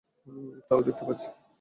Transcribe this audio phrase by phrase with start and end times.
[0.57, 1.29] একটা আলো দেখতে পাচ্ছি।